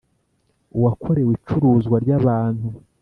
[0.77, 2.67] uwakorewe icuruzwa ry abantu